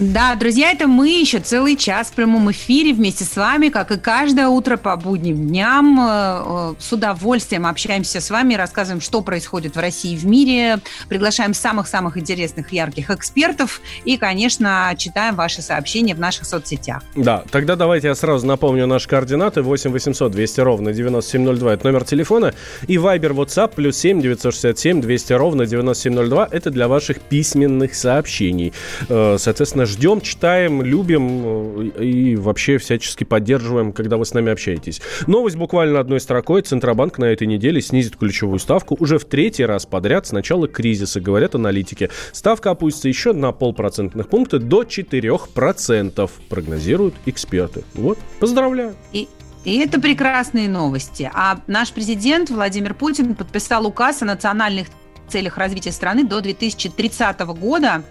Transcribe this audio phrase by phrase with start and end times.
[0.00, 3.98] Да, друзья, это мы еще целый час в прямом эфире вместе с вами, как и
[3.98, 6.00] каждое утро по будним дням.
[6.00, 10.78] Э, э, с удовольствием общаемся с вами, рассказываем, что происходит в России и в мире,
[11.10, 17.02] приглашаем самых-самых интересных, ярких экспертов и, конечно, читаем ваши сообщения в наших соцсетях.
[17.14, 19.60] Да, тогда давайте я сразу напомню наши координаты.
[19.60, 22.54] 8 800 200 ровно 9702– это номер телефона.
[22.86, 28.72] И Viber, WhatsApp, плюс 7 967 200 ровно 9702– это для ваших письменных сообщений.
[29.10, 35.00] Э, соответственно, ждем, читаем, любим э, и вообще всячески поддерживаем, когда вы с нами общаетесь.
[35.26, 36.62] Новость буквально одной строкой.
[36.62, 41.20] Центробанк на этой неделе снизит ключевую ставку уже в третий раз подряд с начала кризиса,
[41.20, 42.10] говорят аналитики.
[42.32, 47.84] Ставка опустится еще на полпроцентных пункта до 4%, прогнозируют эксперты.
[47.94, 48.94] Вот, поздравляю.
[49.12, 49.28] И
[49.64, 51.30] и это прекрасные новости.
[51.34, 54.88] А наш президент Владимир Путин подписал указ о национальных
[55.28, 58.02] целях развития страны до 2030 года.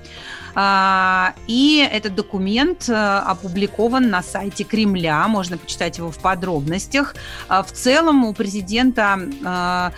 [0.56, 7.16] А, и этот документ э, опубликован на сайте Кремля, можно почитать его в подробностях.
[7.48, 9.92] А, в целом у президента а,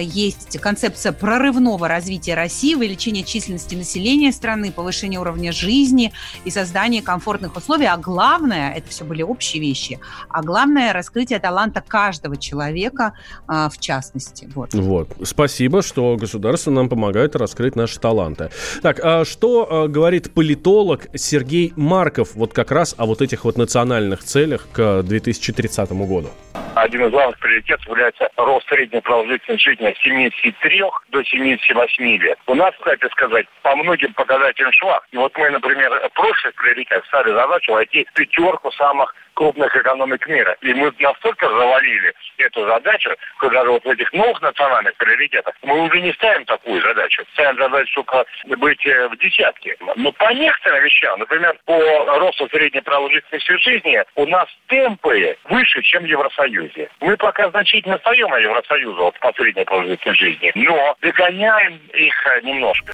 [0.00, 6.12] есть концепция прорывного развития России, увеличения численности населения страны, повышения уровня жизни
[6.44, 7.86] и создания комфортных условий.
[7.86, 13.14] А главное, это все были общие вещи, а главное раскрытие таланта каждого человека
[13.46, 14.48] в частности.
[14.54, 14.74] Вот.
[14.74, 15.08] вот.
[15.24, 18.50] Спасибо, что государство нам помогает раскрыть наши таланты.
[18.82, 24.20] Так, а что говорит политолог Сергей Марков вот как раз о вот этих вот национальных
[24.22, 26.30] целях к 2030 году.
[26.76, 32.38] Один из главных приоритетов является рост средней продолжительности жизни от 73 до 78 лет.
[32.46, 35.00] У нас, кстати сказать, по многим показателям шла.
[35.10, 40.26] И вот мы, например, в прошлых приоритетах ставили задачу войти в пятерку самых крупных экономик
[40.26, 40.56] мира.
[40.62, 45.80] И мы настолько завалили эту задачу, что даже вот в этих новых национальных приоритетах мы
[45.80, 47.22] уже не ставим такую задачу.
[47.34, 48.24] Ставим задачу только
[48.56, 49.76] быть э, в десятке.
[49.96, 51.78] Но по некоторым вещам, например, по
[52.18, 56.90] росту средней продолжительности жизни, у нас темпы выше, чем в Евросоюзе.
[57.00, 62.92] Мы пока значительно отстаем от Евросоюза вот, по средней продолжительности жизни, но догоняем их немножко.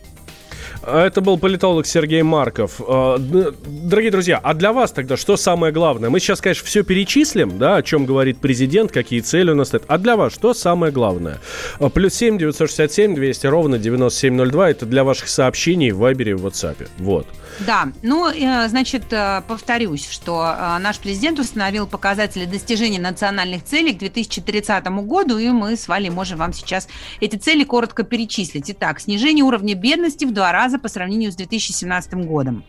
[0.87, 2.81] Это был политолог Сергей Марков.
[2.87, 6.11] А, дорогие друзья, а для вас тогда что самое главное?
[6.11, 9.85] Мы сейчас, конечно, все перечислим, да, о чем говорит президент, какие цели у нас стоят.
[9.89, 11.41] А для вас что самое главное?
[11.81, 14.71] А, плюс 7 967 200 ровно 9702.
[14.71, 16.89] Это для ваших сообщений в Вайбере в WhatsApp.
[16.99, 17.27] Вот.
[17.61, 23.95] Да, ну, э, значит, э, повторюсь, что э, наш президент установил показатели достижения национальных целей
[23.95, 26.89] к 2030 году, и мы с Валей можем вам сейчас
[27.21, 28.71] эти цели коротко перечислить.
[28.71, 32.65] Итак, снижение уровня бедности в два раза по сравнению с 2017 годом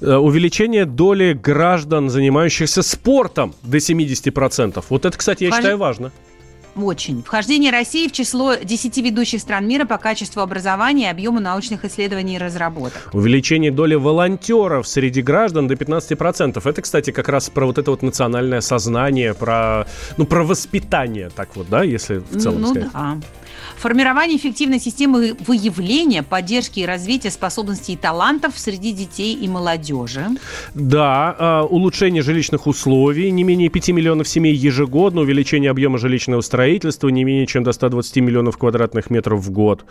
[0.00, 4.84] увеличение доли граждан, занимающихся спортом до 70%.
[4.88, 5.58] Вот это, кстати, я Важ...
[5.58, 6.12] считаю важно.
[6.76, 7.22] Очень.
[7.22, 12.34] Вхождение России в число 10 ведущих стран мира по качеству образования и объему научных исследований
[12.34, 13.10] и разработок.
[13.12, 16.68] Увеличение доли волонтеров среди граждан до 15%.
[16.68, 19.86] Это, кстати, как раз про вот это вот национальное сознание, про,
[20.16, 22.92] ну, про воспитание, так вот, да, если в целом ну, сказать.
[22.92, 23.18] да.
[23.84, 30.26] Формирование эффективной системы выявления, поддержки и развития способностей и талантов среди детей и молодежи.
[30.72, 37.10] Да, а, улучшение жилищных условий, не менее 5 миллионов семей ежегодно, увеличение объема жилищного строительства
[37.10, 39.84] не менее чем до 120 миллионов квадратных метров в год.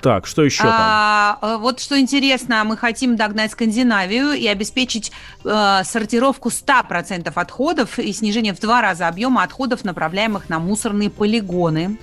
[0.00, 0.72] Так, что еще там?
[0.72, 5.10] А, э, вот что интересно, мы хотим догнать Скандинавию и обеспечить
[5.44, 11.98] э, сортировку 100% отходов и снижение в два раза объема отходов, направляемых на мусорные полигоны.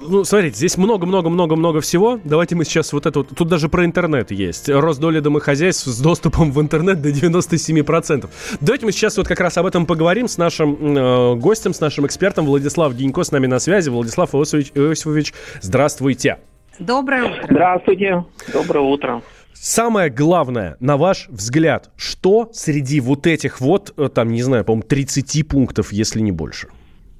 [0.00, 2.20] Ну, смотрите, здесь много-много-много-много всего.
[2.24, 3.28] Давайте мы сейчас вот это вот...
[3.36, 4.68] Тут даже про интернет есть.
[4.68, 8.28] Рост доли домохозяйств с доступом в интернет до 97%.
[8.60, 12.06] Давайте мы сейчас вот как раз об этом поговорим с нашим э, гостем, с нашим
[12.06, 13.90] экспертом Владислав Гинько с нами на связи.
[13.90, 16.38] Владислав Иосифович, Иосифович, здравствуйте.
[16.78, 17.46] Доброе утро.
[17.48, 18.24] Здравствуйте.
[18.52, 19.22] Доброе утро.
[19.52, 24.82] Самое главное, на ваш взгляд, что среди вот этих вот, э, там, не знаю, по-моему,
[24.88, 26.68] 30 пунктов, если не больше?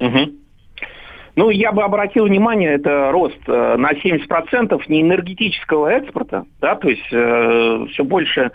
[0.00, 0.41] Угу.
[1.34, 6.88] Ну, я бы обратил внимание, это рост э, на 70% не энергетического экспорта, да, то
[6.88, 8.50] есть э, все больше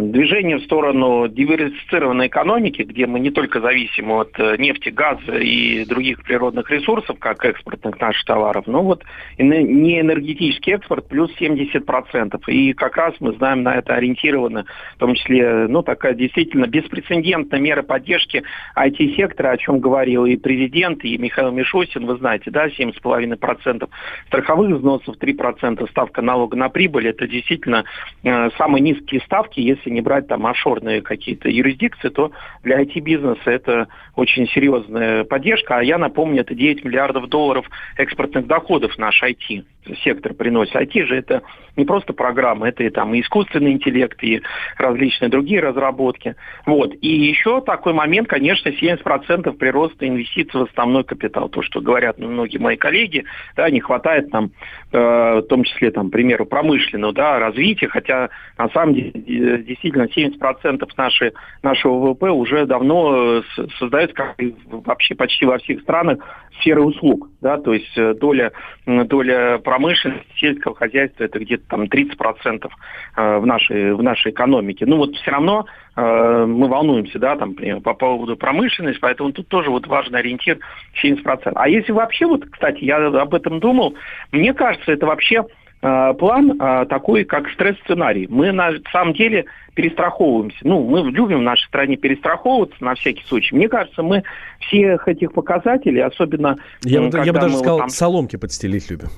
[0.00, 5.84] движение в сторону диверсифицированной экономики, где мы не только зависим от э, нефти, газа и
[5.84, 9.02] других природных ресурсов, как экспортных наших товаров, но вот
[9.38, 12.40] не энергетический экспорт плюс 70%.
[12.48, 14.64] И как раз мы знаем, на это ориентированы,
[14.96, 18.42] в том числе, ну, такая действительно беспрецедентная мера поддержки
[18.76, 23.88] IT-сектора, о чем говорил и президент, и Михаил Мишустин, вы знаете, да, 7,5%
[24.26, 27.84] страховых взносов, 3% ставка налога на прибыль, это действительно
[28.22, 32.32] э, самые низкие ставки, если не брать там офшорные какие-то юрисдикции, то
[32.62, 35.78] для IT-бизнеса это очень серьезная поддержка.
[35.78, 37.66] А я напомню, это 9 миллиардов долларов
[37.96, 39.64] экспортных доходов наш IT
[40.02, 40.74] сектор приносит.
[40.74, 41.42] IT же это
[41.76, 44.42] не просто программы, это и там и искусственный интеллект, и
[44.78, 46.36] различные другие разработки.
[46.66, 46.94] Вот.
[47.00, 51.48] И еще такой момент, конечно, 70% прироста инвестиций в основной капитал.
[51.48, 53.24] То, что говорят многие мои коллеги,
[53.56, 54.50] да, не хватает там,
[54.92, 60.04] э, в том числе, там, к примеру, промышленного да, развития, хотя на самом деле действительно
[60.04, 61.32] 70% нашей,
[61.62, 63.42] нашего ВВП уже давно э,
[63.78, 64.36] создается, как
[64.66, 66.18] вообще почти во всех странах,
[66.60, 67.28] сферы услуг.
[67.40, 68.52] Да, то есть э, доля,
[68.86, 72.68] доля промышленности, сельского хозяйства это где-то там 30%
[73.16, 74.86] э, в нашей, в нашей экономике.
[74.86, 75.66] Ну вот все равно
[75.96, 80.58] мы волнуемся, да, там, по поводу промышленности, поэтому тут тоже вот важный ориентир
[81.00, 81.52] 70%.
[81.54, 83.94] А если вообще, вот, кстати, я об этом думал,
[84.32, 85.44] мне кажется, это вообще
[85.84, 88.26] Э, план э, такой, как стресс-сценарий.
[88.30, 89.44] Мы на самом деле
[89.74, 90.56] перестраховываемся.
[90.62, 93.54] Ну, мы любим в нашей стране перестраховываться на всякий случай.
[93.54, 94.22] Мне кажется, мы
[94.60, 96.56] всех этих показателей, особенно...
[96.84, 97.88] Я, бы, я бы даже сказал, вот там...
[97.90, 99.08] соломки подстелить любим.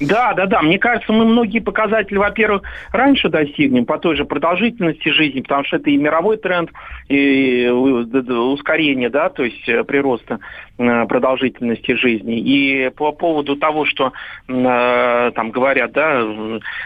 [0.00, 0.62] Да, да, да.
[0.62, 2.62] Мне кажется, мы многие показатели, во-первых,
[2.92, 6.70] раньше достигнем по той же продолжительности жизни, потому что это и мировой тренд,
[7.08, 10.40] и ускорение, да, то есть э, прироста
[10.73, 12.38] э, продолжительности жизни.
[12.38, 14.12] И по поводу того, что
[14.48, 16.24] э, там говорят, да,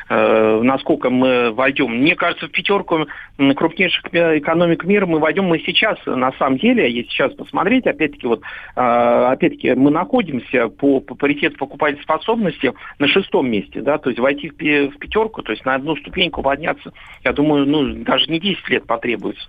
[0.08, 3.06] насколько мы войдем, мне кажется, в пятерку
[3.56, 8.42] крупнейших экономик мира мы войдем мы сейчас, на самом деле, если сейчас посмотреть, опять-таки, вот,
[8.74, 14.50] опять-таки, мы находимся по, по паритету покупательной способности на шестом месте, да, то есть войти
[14.50, 14.56] в
[14.98, 16.92] пятерку, то есть на одну ступеньку подняться,
[17.24, 19.46] я думаю, ну, даже не 10 лет потребуется.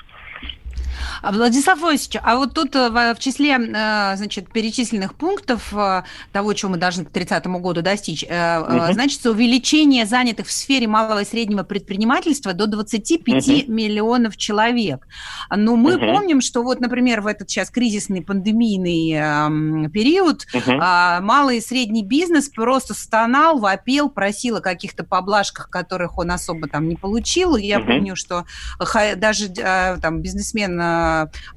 [1.21, 6.53] А, Владислав Войсович, а вот тут э, в числе, э, значит, перечисленных пунктов э, того,
[6.53, 8.93] чего мы должны к 30 году достичь, угу.
[8.93, 13.71] значится увеличение занятых в сфере малого и среднего предпринимательства до 25 угу.
[13.71, 15.07] миллионов человек.
[15.55, 16.05] Но мы угу.
[16.05, 20.73] помним, что вот, например, в этот сейчас кризисный пандемийный эм, период угу.
[20.73, 26.87] малый и средний бизнес просто стонал, вопил, просил о каких-то поблажках, которых он особо там
[26.87, 27.55] не получил.
[27.55, 27.87] Я угу.
[27.87, 28.45] помню, что
[29.17, 30.79] даже там бизнесмен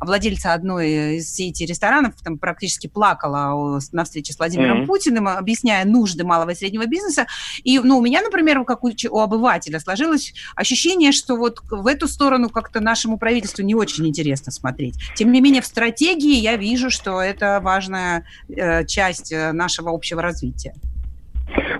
[0.01, 4.87] владельца одной из сети ресторанов там практически плакала на встрече с Владимиром mm-hmm.
[4.87, 7.27] Путиным, объясняя нужды малого и среднего бизнеса.
[7.65, 12.09] И ну, у меня, например, как у, у обывателя сложилось ощущение, что вот в эту
[12.09, 14.95] сторону как-то нашему правительству не очень интересно смотреть.
[15.17, 20.23] Тем не менее, в стратегии я вижу, что это важная э, часть э, нашего общего
[20.23, 20.75] развития.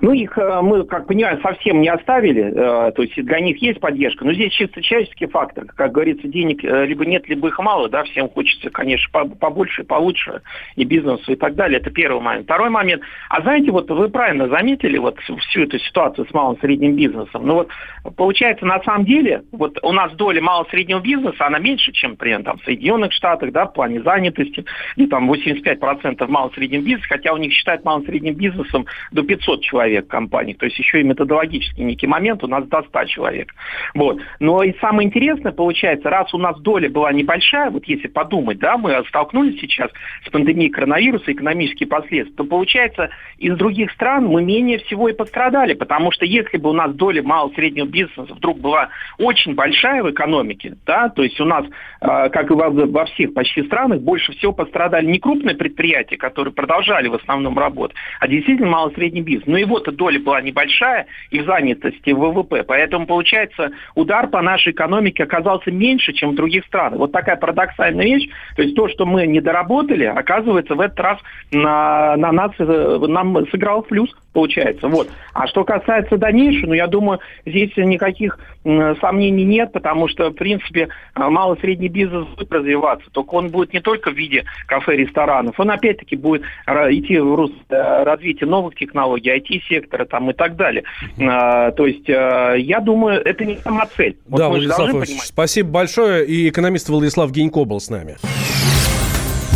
[0.03, 3.79] Ну, их э, мы, как понимаем, совсем не оставили, э, то есть для них есть
[3.79, 5.63] поддержка, но здесь чисто человеческий фактор.
[5.65, 10.41] Как говорится, денег э, либо нет, либо их мало, да, всем хочется, конечно, побольше, получше,
[10.75, 11.79] и бизнесу, и так далее.
[11.79, 12.43] Это первый момент.
[12.43, 13.01] Второй момент.
[13.29, 17.47] А знаете, вот вы правильно заметили вот всю эту ситуацию с малым средним бизнесом.
[17.47, 17.69] Ну вот,
[18.17, 22.43] получается, на самом деле, вот у нас доля малого среднего бизнеса, она меньше, чем, например,
[22.43, 24.65] там, в Соединенных Штатах, да, в плане занятости,
[24.97, 29.61] и там 85% малого среднего бизнеса, хотя у них считают малым средним бизнесом до 500
[29.61, 30.53] человек компаний.
[30.53, 33.53] То есть еще и методологический некий момент у нас до 100 человек.
[33.93, 34.19] Вот.
[34.39, 38.77] Но и самое интересное получается, раз у нас доля была небольшая, вот если подумать, да,
[38.77, 39.91] мы столкнулись сейчас
[40.25, 45.73] с пандемией коронавируса, экономические последствия, то получается из других стран мы менее всего и пострадали,
[45.73, 50.75] потому что если бы у нас доля малого-среднего бизнеса вдруг была очень большая в экономике,
[50.85, 51.65] да, то есть у нас,
[52.01, 56.53] э, как и во, во всех почти странах, больше всего пострадали не крупные предприятия, которые
[56.53, 62.11] продолжали в основном работать, а действительно малый-средний бизнес но его-то доля была небольшая и занятости
[62.11, 62.63] в ВВП.
[62.63, 66.99] Поэтому, получается, удар по нашей экономике оказался меньше, чем в других странах.
[66.99, 68.29] Вот такая парадоксальная вещь.
[68.55, 71.19] То есть то, что мы не доработали, оказывается, в этот раз
[71.51, 74.87] на, на нас э, нам сыграл плюс получается.
[74.87, 75.09] Вот.
[75.33, 80.87] А что касается дальнейшего, ну, я думаю, здесь никаких сомнений нет, потому что, в принципе,
[81.15, 83.09] э, малый-средний бизнес будет развиваться.
[83.11, 87.53] Только он будет не только в виде кафе, ресторанов, он опять-таки будет идти в рост
[87.69, 89.29] э, развития новых технологий,
[89.69, 90.83] IT-сектора там и так далее.
[91.19, 94.17] А, то есть, э, я думаю, это не сама цель.
[94.27, 96.25] Вот да, Владислав спасибо большое.
[96.25, 98.17] И экономист Владислав Генько был с нами.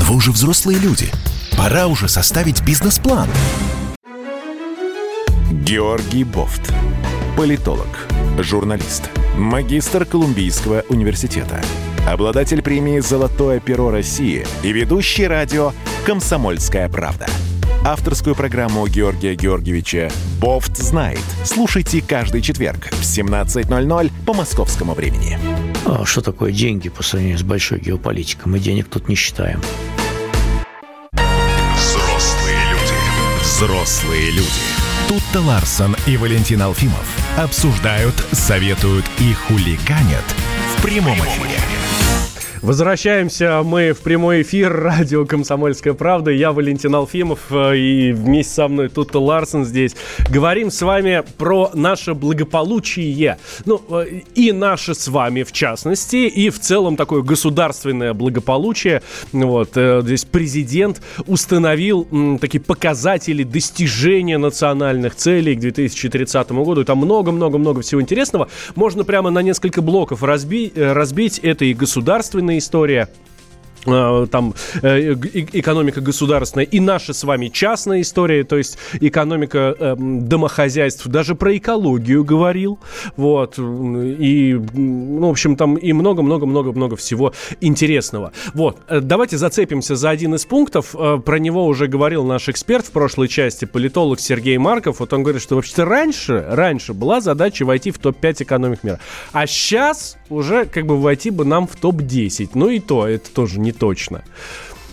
[0.07, 1.07] Вы уже взрослые люди.
[1.57, 3.27] Пора уже составить бизнес-план.
[5.51, 6.73] Георгий Бофт.
[7.35, 8.07] Политолог,
[8.39, 11.61] журналист, магистр Колумбийского университета,
[12.07, 15.71] обладатель премии «Золотое перо России» и ведущий радио
[16.05, 17.27] «Комсомольская правда».
[17.85, 21.21] Авторскую программу Георгия Георгиевича «Бофт знает».
[21.45, 25.39] Слушайте каждый четверг в 17.00 по московскому времени.
[25.85, 28.51] А что такое деньги по сравнению с большой геополитикой?
[28.51, 29.61] Мы денег тут не считаем.
[31.75, 33.41] Взрослые люди.
[33.41, 34.77] Взрослые люди.
[35.07, 37.07] Тут-то Ларсон и Валентин Алфимов
[37.37, 40.25] обсуждают, советуют и хулиганят
[40.75, 41.57] в прямом эфире.
[42.61, 46.31] Возвращаемся мы в прямой эфир радио «Комсомольская правда».
[46.31, 49.95] Я Валентин Алфимов э, и вместе со мной тут Ларсон здесь.
[50.29, 53.37] Говорим с вами про наше благополучие.
[53.65, 59.03] Ну, э, и наше с вами в частности, и в целом такое государственное благополучие.
[59.31, 62.07] Вот, э, здесь президент установил
[62.41, 66.83] такие показатели достижения национальных целей к 2030 году.
[66.85, 68.49] Там много-много-много всего интересного.
[68.75, 70.73] Можно прямо на несколько блоков разбить.
[70.75, 71.37] разбить.
[71.39, 71.73] Это и
[72.47, 73.09] государственные история
[73.87, 81.07] там э, экономика государственная и наша с вами частная история, то есть экономика э, домохозяйств,
[81.07, 82.79] даже про экологию говорил,
[83.15, 88.33] вот, и, ну, в общем, там и много-много-много-много всего интересного.
[88.53, 93.27] Вот, давайте зацепимся за один из пунктов, про него уже говорил наш эксперт в прошлой
[93.27, 97.99] части, политолог Сергей Марков, вот он говорит, что вообще-то раньше, раньше была задача войти в
[97.99, 98.99] топ-5 экономик мира,
[99.31, 103.59] а сейчас уже как бы войти бы нам в топ-10, ну и то, это тоже
[103.59, 104.23] не точно.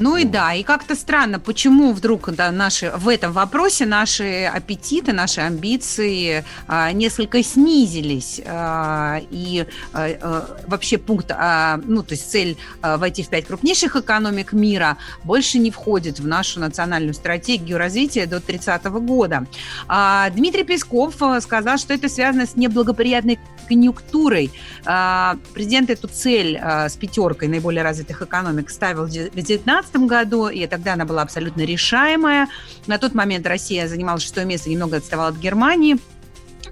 [0.01, 5.13] Ну и да, и как-то странно, почему вдруг да, наши, в этом вопросе наши аппетиты,
[5.13, 8.41] наши амбиции а, несколько снизились.
[8.45, 13.47] А, и а, а, вообще пункт, а, ну то есть цель а, войти в пять
[13.47, 19.47] крупнейших экономик мира больше не входит в нашу национальную стратегию развития до 30 года.
[19.87, 24.51] А, Дмитрий Песков а, сказал, что это связано с неблагоприятной конъюнктурой.
[24.85, 30.49] А, президент эту цель а, с пятеркой наиболее развитых экономик ставил в 2019 2015 году,
[30.49, 32.49] и тогда она была абсолютно решаемая.
[32.87, 35.97] На тот момент Россия занимала шестое место, немного отставала от Германии,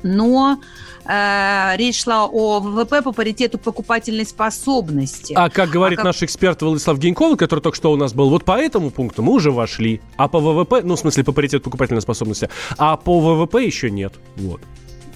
[0.03, 0.59] но
[1.05, 5.35] э, речь шла о ВВП по паритету покупательной способности.
[5.37, 6.07] А как говорит а как...
[6.07, 9.33] наш эксперт Владислав Геньков, который только что у нас был, вот по этому пункту мы
[9.33, 13.65] уже вошли, а по ВВП, ну, в смысле, по паритету покупательной способности, а по ВВП
[13.65, 14.15] еще нет.
[14.37, 14.61] Вот.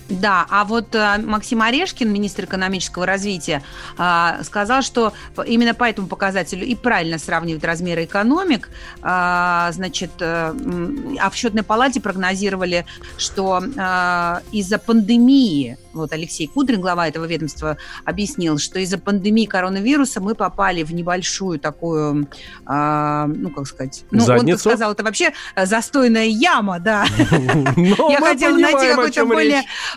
[0.09, 3.63] Да, а вот э, Максим Орешкин, министр экономического развития,
[3.99, 5.13] э, сказал, что
[5.47, 8.71] именно по этому показателю и правильно сравнивать размеры экономик.
[9.03, 12.87] Э, значит, а в счетной палате прогнозировали,
[13.17, 13.63] что
[14.53, 20.83] из-за пандемии, вот Алексей Кудрин, глава этого ведомства, объяснил, что из-за пандемии коронавируса мы попали
[20.83, 22.29] в небольшую такую,
[22.69, 24.53] э, ну, как сказать, ну, Задницу?
[24.53, 27.07] он сказал, это вообще застойная яма, да.
[27.77, 29.25] Я хотела найти какой-то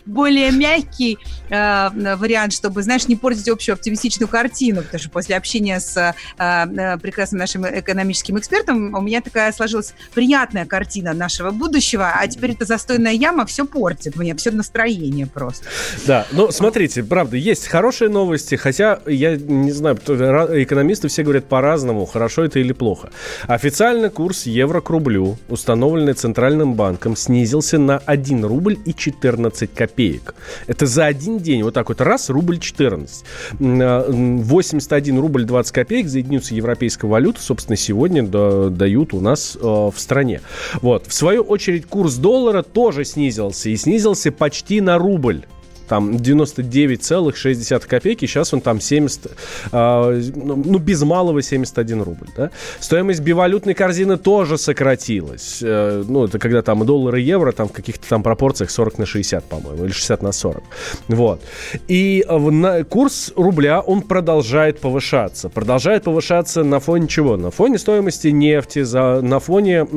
[0.05, 1.17] более мягкий
[1.49, 6.13] э, вариант, чтобы, знаешь, не портить общую оптимистичную картину, потому что после общения с э,
[6.37, 12.51] э, прекрасным нашим экономическим экспертом у меня такая сложилась приятная картина нашего будущего, а теперь
[12.51, 15.65] эта застойная яма все портит мне, все настроение просто.
[16.05, 22.05] Да, ну, смотрите, правда, есть хорошие новости, хотя, я не знаю, экономисты все говорят по-разному,
[22.05, 23.09] хорошо это или плохо.
[23.47, 30.35] Официальный курс евро к рублю, установленный Центральным банком, снизился на 1 рубль и 14 копеек.
[30.67, 33.23] Это за один день, вот так вот, раз, рубль 14.
[33.59, 39.65] 81 а, рубль 20 копеек за единицу европейской валюты, собственно, сегодня дают у нас э,
[39.65, 40.41] в стране.
[40.81, 41.07] Вот.
[41.07, 45.45] В свою очередь, курс доллара тоже снизился, и снизился почти на рубль
[45.89, 49.29] там 99,6 копейки, сейчас он там 70, э,
[49.71, 52.51] а, ну, ну, без малого 71 рубль, да.
[52.79, 57.71] Стоимость бивалютной корзины тоже сократилась, э, ну, это когда там доллар и евро, там в
[57.71, 60.63] каких-то там пропорциях 40 на 60, по-моему, или 60 на 40,
[61.07, 61.41] вот.
[61.87, 67.35] И э, на, курс рубля, он продолжает повышаться, продолжает повышаться на фоне чего?
[67.35, 69.87] На фоне стоимости нефти, за, на фоне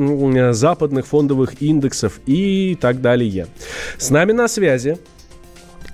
[0.53, 3.47] западных фондовых индексов и так далее.
[3.97, 4.97] С нами на связи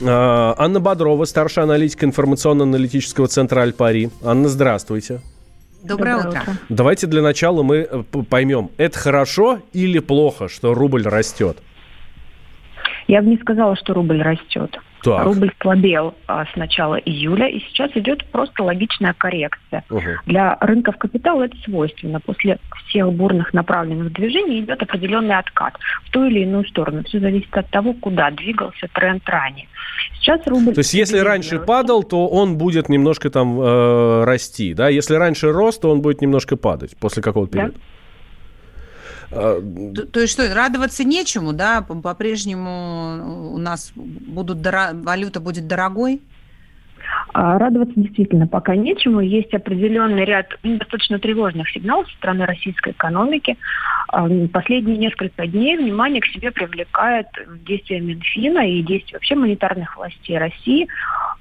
[0.02, 4.10] Анна Бодрова, старший аналитик информационно-аналитического центра Альпари.
[4.24, 5.22] Анна, здравствуйте.
[5.84, 6.42] Доброе, Доброе утро.
[6.42, 6.54] утро.
[6.70, 11.58] Давайте для начала мы э, поймем, это хорошо или плохо, что рубль растет?
[13.08, 14.78] Я бы не сказала, что рубль растет.
[15.04, 15.26] Так.
[15.26, 19.84] Рубль слабел а, с начала июля, и сейчас идет просто логичная коррекция.
[19.90, 20.02] Угу.
[20.26, 22.20] Для рынков капитала это свойственно.
[22.20, 27.04] После всех бурных направленных движений идет определенный откат в ту или иную сторону.
[27.04, 29.68] Все зависит от того, куда двигался тренд ранее.
[30.20, 30.74] Сейчас рубль...
[30.74, 34.90] То есть если раньше падал, то он будет немножко там э, расти, да?
[34.90, 37.74] Если раньше рос, то он будет немножко падать после какого-то периода.
[37.74, 37.80] Да.
[39.32, 39.62] А,
[39.96, 41.82] то, то есть что, радоваться нечему, да?
[41.82, 44.92] По-прежнему у нас будут дора...
[44.94, 46.22] валюта будет дорогой?
[47.34, 49.22] А, радоваться действительно пока нечему.
[49.22, 53.58] Есть определенный ряд достаточно тревожных сигналов со стороны российской экономики.
[54.08, 57.28] А, последние несколько дней внимание к себе привлекает
[57.66, 60.88] действия Минфина и действия вообще монетарных властей России.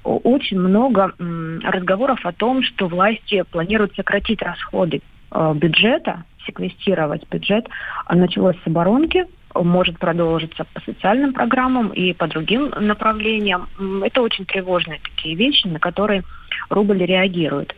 [0.03, 1.13] Очень много
[1.63, 7.67] разговоров о том, что власти планируют сократить расходы а, бюджета, секвестировать бюджет.
[8.09, 13.67] Началось с оборонки, может продолжиться по социальным программам и по другим направлениям.
[14.03, 16.23] Это очень тревожные такие вещи, на которые
[16.69, 17.75] рубль реагирует.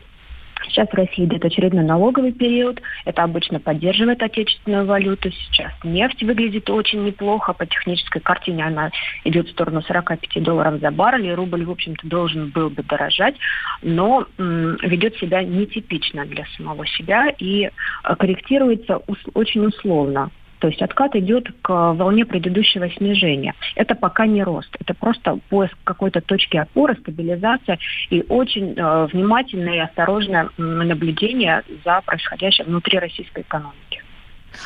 [0.63, 2.82] Сейчас в России идет очередной налоговый период.
[3.06, 5.32] Это обычно поддерживает отечественную валюту.
[5.32, 7.53] Сейчас нефть выглядит очень неплохо.
[7.53, 8.91] По технической картине она
[9.24, 11.27] идет в сторону 45 долларов за баррель.
[11.27, 13.36] И рубль, в общем-то, должен был бы дорожать.
[13.82, 20.32] Но м, ведет себя нетипично для самого себя и э, корректируется ус- очень условно.
[20.62, 23.56] То есть откат идет к волне предыдущего снижения.
[23.75, 27.80] Это пока не рост, это просто поиск какой-то точки опоры, стабилизация
[28.12, 34.03] и очень э, внимательное и осторожное наблюдение за происходящим внутри российской экономики.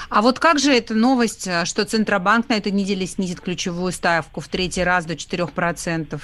[0.09, 4.41] А вот как же эта новость, э, что Центробанк на этой неделе снизит ключевую ставку
[4.41, 6.19] в третий раз до 4%?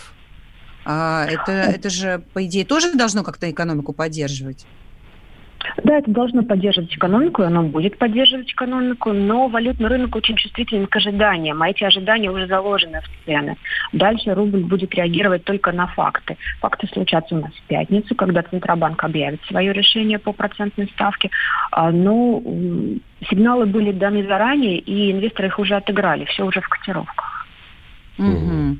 [0.83, 4.65] А, это, это же, по идее, тоже должно как-то экономику поддерживать?
[5.83, 10.87] Да, это должно поддерживать экономику, и оно будет поддерживать экономику, но валютный рынок очень чувствителен
[10.87, 13.57] к ожиданиям, а эти ожидания уже заложены в цены.
[13.93, 16.37] Дальше рубль будет реагировать только на факты.
[16.59, 21.29] Факты случатся у нас в пятницу, когда Центробанк объявит свое решение по процентной ставке.
[21.71, 22.41] А, но
[23.29, 27.47] сигналы были даны заранее, и инвесторы их уже отыграли, все уже в котировках.
[28.17, 28.77] Угу.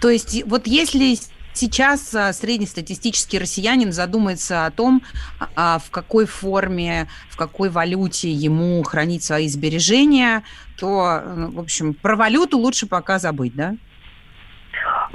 [0.00, 1.16] То есть вот если
[1.54, 5.02] Сейчас а, среднестатистический россиянин задумается о том,
[5.54, 10.42] а, в какой форме, в какой валюте ему хранить свои сбережения,
[10.78, 13.76] то, ну, в общем, про валюту лучше пока забыть, да?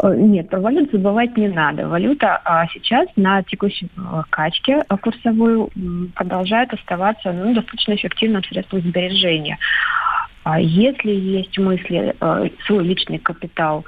[0.01, 1.87] Э, нет, про валюту забывать не надо.
[1.87, 5.69] Валюта а сейчас на текущей э, качке курсовую
[6.15, 9.57] продолжает оставаться ну, достаточно эффективным средством сбережения.
[10.43, 13.83] А если есть мысли э, свой личный капитал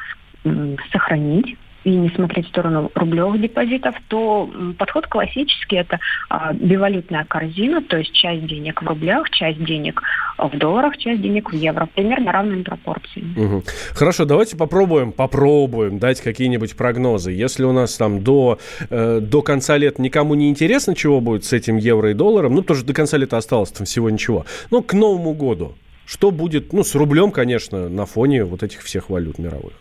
[0.91, 7.81] сохранить, и не смотреть в сторону рублевых депозитов, то подход классический– это а, бивалютная корзина,
[7.81, 10.01] то есть часть денег в рублях, часть денег
[10.37, 11.87] в долларах, часть денег в евро.
[11.93, 13.23] Примерно равные пропорции.
[13.35, 13.63] Угу.
[13.93, 17.31] Хорошо, давайте попробуем, попробуем дать какие-нибудь прогнозы.
[17.31, 21.53] Если у нас там до, э, до конца лета никому не интересно, чего будет с
[21.53, 24.45] этим евро и долларом, ну, тоже до конца лета осталось там всего ничего.
[24.69, 29.09] Но к Новому году что будет, ну, с рублем, конечно, на фоне вот этих всех
[29.09, 29.71] валют мировых?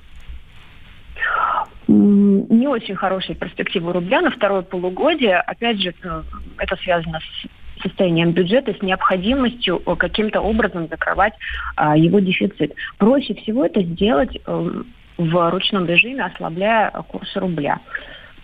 [1.90, 5.36] Не очень хорошие перспективы рубля на второе полугодие.
[5.38, 6.22] Опять же, э,
[6.58, 11.32] это связано с состоянием бюджета, с необходимостью э, каким-то образом закрывать
[11.76, 12.74] а, его дефицит.
[12.98, 14.84] Проще всего это сделать а,
[15.16, 17.80] в ручном режиме, ослабляя курс рубля.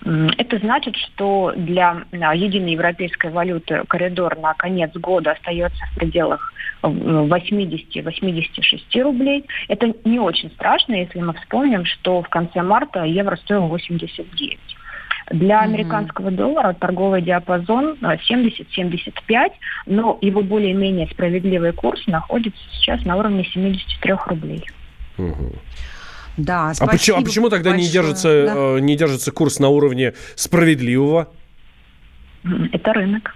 [0.06, 9.02] Это значит, что для единой европейской валюты коридор на конец года остается в пределах 80-86
[9.02, 9.44] рублей.
[9.66, 14.60] Это не очень страшно, если мы вспомним, что в конце марта евро стоил 89.
[15.30, 19.48] Для американского доллара торговый диапазон 70-75, э,
[19.86, 24.64] но его более-менее справедливый курс находится сейчас на уровне 73 рублей.
[25.18, 25.52] Угу.
[26.36, 26.90] Да, спасибо.
[26.90, 27.86] А почему, а почему тогда большое.
[27.86, 28.54] не держится, да.
[28.56, 31.28] э, не держится курс на уровне справедливого?
[32.72, 33.34] Это рынок.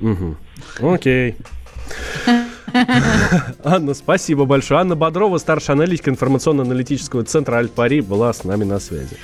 [0.00, 0.36] Угу.
[0.82, 1.36] Окей.
[3.64, 4.80] Анна, спасибо большое.
[4.80, 9.16] Анна Бодрова, старший аналитик информационно-аналитического центра Альт-Пари, была с нами на связи.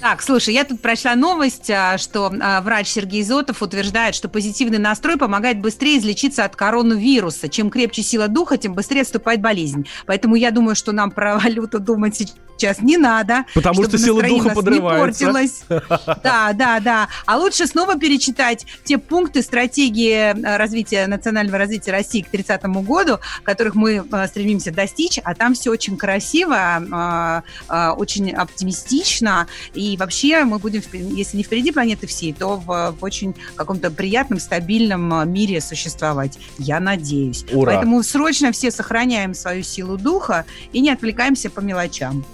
[0.00, 4.78] Так, слушай, я тут прочла новость, а, что а, врач Сергей Зотов утверждает, что позитивный
[4.78, 7.48] настрой помогает быстрее излечиться от коронавируса.
[7.48, 9.88] Чем крепче сила духа, тем быстрее отступает болезнь.
[10.06, 12.36] Поэтому я думаю, что нам про валюту думать сейчас
[12.80, 13.44] не надо.
[13.54, 15.26] Потому что сила духа подрывается.
[15.26, 15.62] Не портилась.
[16.22, 17.08] Да, да, да.
[17.26, 23.18] А лучше снова перечитать те пункты стратегии э, развития, национального развития России к 30 году,
[23.42, 25.18] которых мы э, стремимся достичь.
[25.22, 29.46] А там все очень красиво, э, очень оптимистично.
[29.74, 34.40] И вообще мы будем, если не впереди планеты всей, то в, в очень каком-то приятном,
[34.40, 36.38] стабильном мире существовать.
[36.58, 37.44] Я надеюсь.
[37.52, 37.72] Ура.
[37.72, 42.24] Поэтому срочно все сохраняем свою силу духа и не отвлекаемся по мелочам.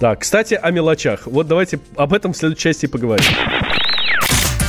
[0.00, 1.26] Да, кстати, о мелочах.
[1.26, 3.26] Вот давайте об этом в следующей части поговорим.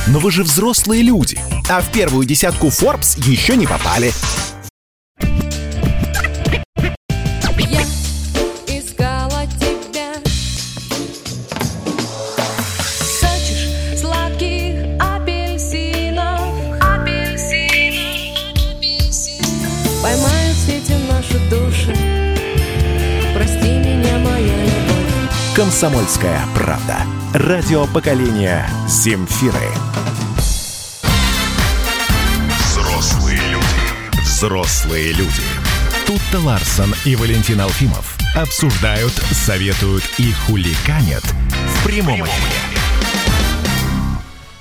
[0.08, 4.12] Но вы же взрослые люди, а в первую десятку Forbes еще не попали.
[25.56, 26.98] «Комсомольская правда».
[27.32, 29.70] Радио поколения «Земфиры».
[32.58, 34.20] Взрослые люди.
[34.20, 35.42] Взрослые люди.
[36.06, 42.65] Тут-то Ларсон и Валентин Алфимов обсуждают, советуют и хуликанят в прямом эфире.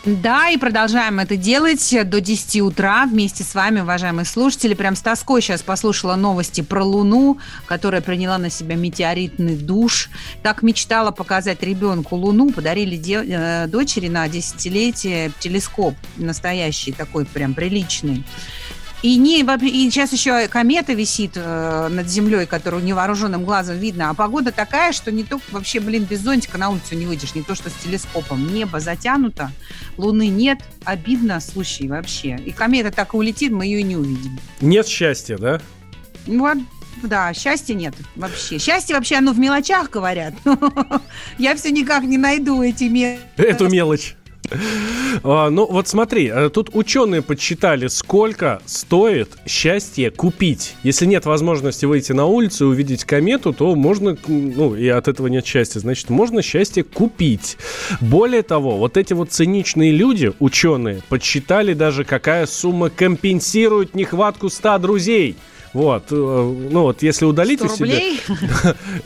[0.05, 4.75] Да, и продолжаем это делать до 10 утра вместе с вами, уважаемые слушатели.
[4.75, 10.09] Прям с тоской сейчас послушала новости про Луну, которая приняла на себя метеоритный душ.
[10.43, 12.51] Так мечтала показать ребенку Луну.
[12.51, 18.23] Подарили де- э, дочери на десятилетие телескоп настоящий, такой прям приличный.
[19.05, 24.09] И, не, и сейчас еще комета висит э, над землей, которую невооруженным глазом видно.
[24.09, 27.43] А погода такая, что не только вообще, блин, без зонтика на улицу не выйдешь, не
[27.43, 28.51] то что с телескопом.
[28.51, 29.51] Небо затянуто,
[29.97, 30.57] луны нет.
[30.85, 32.39] Обидно, слушай, вообще.
[32.43, 34.39] И комета так и улетит, мы ее и не увидим.
[34.59, 35.61] Нет счастья, да?
[36.25, 36.57] Вот,
[37.03, 38.57] да, счастья нет вообще.
[38.57, 40.33] Счастье вообще, оно в мелочах, говорят.
[41.37, 43.21] Я все никак не найду эти мелочи.
[43.37, 44.15] Эту мелочь.
[45.23, 50.75] А, ну, вот смотри, э, тут ученые подсчитали, сколько стоит счастье купить.
[50.83, 55.27] Если нет возможности выйти на улицу и увидеть комету, то можно, ну, и от этого
[55.27, 57.57] нет счастья, значит, можно счастье купить.
[58.01, 64.77] Более того, вот эти вот циничные люди, ученые, подсчитали даже, какая сумма компенсирует нехватку 100
[64.79, 65.35] друзей–
[65.75, 67.99] вот, э, ну вот, если удалить у себя...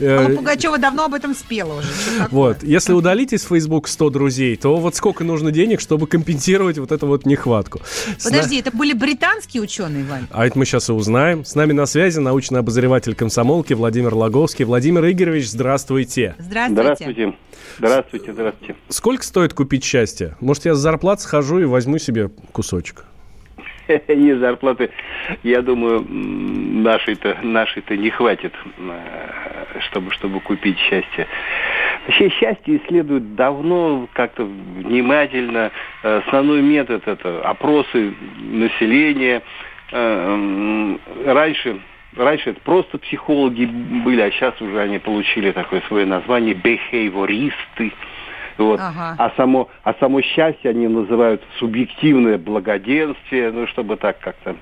[0.20, 1.88] Алла Пугачева давно об этом спела уже.
[2.30, 6.92] Вот, если удалить из Facebook 100 друзей, то вот сколько нужно денег, чтобы компенсировать вот
[6.92, 7.80] эту вот нехватку.
[8.22, 10.28] Подожди, это были британские ученые, Вань?
[10.30, 11.44] А это мы сейчас и узнаем.
[11.44, 14.64] С нами на связи научный обозреватель комсомолки Владимир Логовский.
[14.64, 16.36] Владимир Игоревич, здравствуйте.
[16.38, 16.82] Здравствуйте.
[16.82, 17.34] Здравствуйте.
[17.78, 18.76] Здравствуйте, здравствуйте.
[18.90, 20.36] Сколько стоит купить счастье?
[20.38, 23.06] Может, я с зарплат схожу и возьму себе кусочек?
[24.08, 24.90] не зарплаты,
[25.42, 31.26] я думаю, нашей-то нашей-то не хватит, э, чтобы, чтобы купить счастье.
[32.06, 35.70] Вообще счастье исследуют давно, как-то внимательно.
[36.02, 39.42] Основной метод это опросы населения.
[39.92, 41.80] Э, раньше
[42.16, 47.92] Раньше это просто психологи были, а сейчас уже они получили такое свое название бехейвористы.
[48.58, 48.80] Вот.
[48.80, 49.14] Ага.
[49.18, 54.56] А, само, а само счастье они называют субъективное благоденствие, ну, чтобы так как-то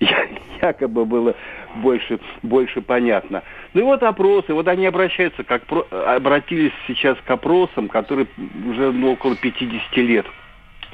[0.62, 1.34] якобы было
[1.76, 3.42] больше, больше понятно.
[3.74, 8.26] Ну и вот опросы, вот они обращаются, как обратились сейчас к опросам, которые
[8.68, 10.26] уже ну, около 50 лет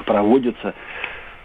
[0.05, 0.75] проводятся.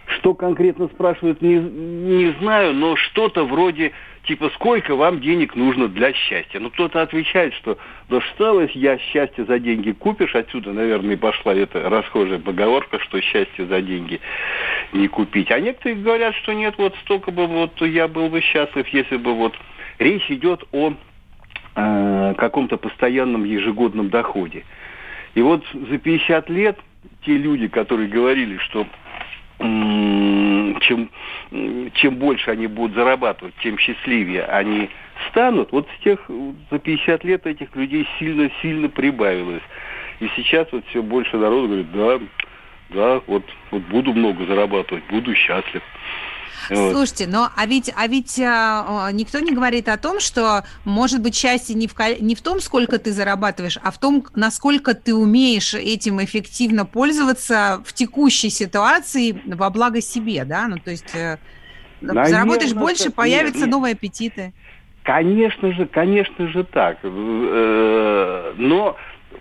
[0.06, 3.92] Что конкретно спрашивают, не, не знаю, но что-то вроде
[4.28, 6.60] типа, сколько вам денег нужно для счастья?
[6.60, 7.78] Ну, кто-то отвечает, что
[8.32, 13.66] что я счастье за деньги купишь, отсюда, наверное, и пошла эта расхожая поговорка, что счастье
[13.66, 14.20] за деньги
[14.92, 15.50] не купить.
[15.50, 19.34] А некоторые говорят, что нет, вот столько бы, вот я был бы счастлив, если бы
[19.34, 19.54] вот
[19.98, 20.92] речь идет о
[21.74, 24.64] э, каком-то постоянном ежегодном доходе.
[25.34, 26.78] И вот за 50 лет
[27.24, 28.86] те люди, которые говорили, что
[30.80, 31.10] чем,
[31.94, 34.88] чем больше они будут зарабатывать, тем счастливее они
[35.30, 35.72] станут.
[35.72, 36.20] Вот с тех,
[36.70, 39.62] за 50 лет этих людей сильно-сильно прибавилось.
[40.20, 42.18] И сейчас вот все больше народу говорит, да,
[42.90, 45.82] да, вот, вот буду много зарабатывать, буду счастлив.
[46.70, 46.92] Вот.
[46.92, 51.34] Слушайте, но а ведь, а ведь а, никто не говорит о том, что может быть
[51.34, 55.74] счастье не в, не в том, сколько ты зарабатываешь, а в том, насколько ты умеешь
[55.74, 60.68] этим эффективно пользоваться в текущей ситуации во благо себе, да?
[60.68, 61.38] Ну, то есть э,
[62.00, 63.70] Наверное, заработаешь больше, нет, появятся нет.
[63.70, 64.52] новые аппетиты.
[65.02, 66.98] Конечно же, конечно же так.
[67.02, 68.96] Э, но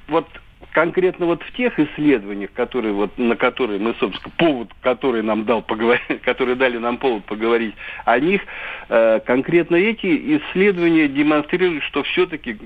[0.07, 0.27] вот
[0.71, 5.61] конкретно вот в тех исследованиях, которые вот, на которые мы, собственно, повод, который нам дал
[5.61, 7.75] поговорить, которые дали нам повод поговорить
[8.05, 8.41] о них,
[8.89, 12.57] э, конкретно эти исследования демонстрируют, что все-таки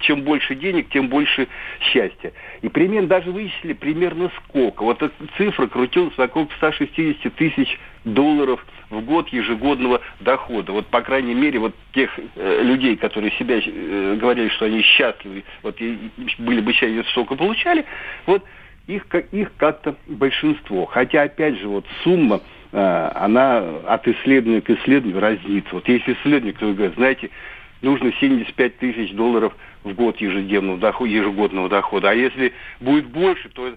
[0.00, 1.48] чем больше денег, тем больше
[1.80, 2.32] счастья.
[2.62, 4.82] И примерно, даже вычислили примерно сколько.
[4.82, 10.72] Вот эта цифра крутилась вокруг 160 тысяч долларов в год ежегодного дохода.
[10.72, 15.44] Вот, по крайней мере, вот тех э, людей, которые себя э, говорили, что они счастливы,
[15.62, 17.84] вот и были бы счастливы, столько получали,
[18.26, 18.44] вот
[18.86, 20.86] их, их как-то большинство.
[20.86, 22.40] Хотя, опять же, вот сумма,
[22.72, 25.74] э, она от исследования к исследованию разнится.
[25.74, 27.30] Вот есть исследование, который говорит, знаете,
[27.80, 32.10] нужно 75 тысяч долларов в год ежедневного дохода, ежегодного дохода.
[32.10, 33.74] А если будет больше, то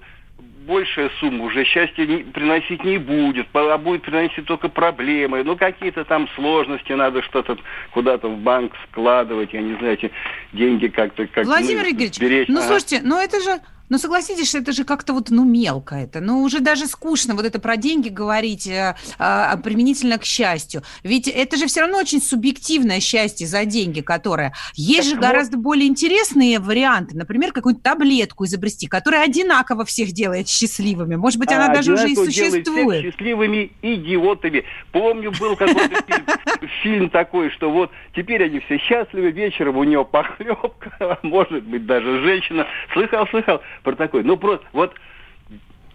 [0.67, 6.03] большая сумма уже счастья не, приносить не будет, а будет приносить только проблемы, ну какие-то
[6.03, 7.57] там сложности, надо что-то
[7.91, 10.11] куда-то в банк складывать, я не знаю, эти
[10.53, 12.47] деньги как-то как Владимир ну, Игоревич, беречь.
[12.49, 12.67] ну ага.
[12.67, 16.19] слушайте, ну это же Ну, согласитесь, что это же как-то вот, ну, мелко это.
[16.19, 20.81] Ну, уже даже скучно вот это про деньги говорить э, э, применительно к счастью.
[21.03, 24.53] Ведь это же все равно очень субъективное счастье за деньги, которое...
[24.75, 25.25] Есть так же вот...
[25.25, 27.15] гораздо более интересные варианты.
[27.15, 31.15] Например, какую-нибудь таблетку изобрести, которая одинаково всех делает счастливыми.
[31.15, 33.03] Может быть, она а, даже уже и существует.
[33.03, 34.65] счастливыми идиотами.
[34.91, 36.25] Помню, был какой-то фильм,
[36.83, 42.21] фильм такой, что вот теперь они все счастливы, вечером у него похлебка, может быть, даже
[42.21, 42.67] женщина.
[42.91, 44.23] Слыхал, слыхал про такой.
[44.23, 44.93] Ну, просто вот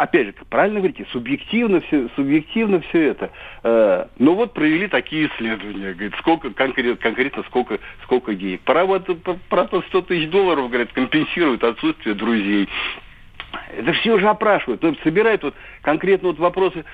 [0.03, 3.31] опять же, правильно говорите, субъективно все, субъективно все это.
[3.63, 8.61] Э, ну вот провели такие исследования, говорит, сколько конкретно, конкретно сколько, сколько денег.
[8.63, 9.09] Про вот
[9.49, 12.69] про 100 тысяч долларов, говорят, компенсирует отсутствие друзей.
[13.77, 16.85] Это все уже опрашивают, то есть собирают вот конкретно вот вопросы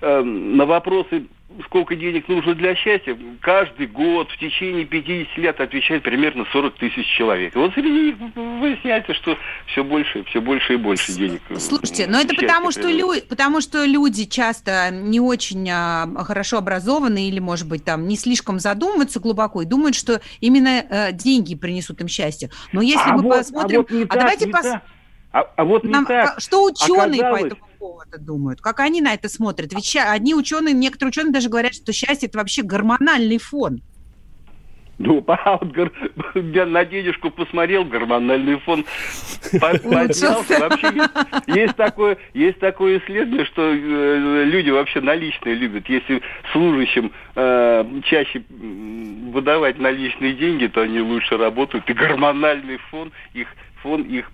[0.00, 1.26] э, на вопросы
[1.64, 7.06] сколько денег нужно для счастья, каждый год в течение 50 лет отвечает примерно 40 тысяч
[7.16, 7.54] человек.
[7.54, 11.40] И вот среди них выясняется, что все больше, все больше и больше денег.
[11.56, 13.12] Слушайте, но это потому что, лю...
[13.28, 18.58] потому что люди часто не очень а, хорошо образованы или, может быть, там не слишком
[18.58, 22.50] задумываются глубоко и думают, что именно а, деньги принесут им счастье.
[22.72, 23.80] Но если а мы вот, а посмотрим...
[23.80, 24.66] А, вот а так, давайте пос...
[25.32, 26.40] А, а вот не Нам, так.
[26.40, 27.42] Что ученые Оказалось...
[27.42, 28.60] по этому поводу думают?
[28.60, 29.72] Как они на это смотрят?
[29.72, 33.82] Ведь одни ученые, некоторые ученые даже говорят, что счастье это вообще гормональный фон.
[34.98, 35.74] Ну, а вот
[36.34, 38.84] я на денежку посмотрел, гормональный фон
[39.60, 40.60] поднялся.
[40.60, 45.88] Вообще есть, есть, такое, есть такое исследование, что э, люди вообще наличные любят.
[45.88, 46.20] Если
[46.52, 51.88] служащим э, чаще выдавать наличные деньги, то они лучше работают.
[51.88, 53.48] И гормональный фон их,
[53.82, 54.30] фон их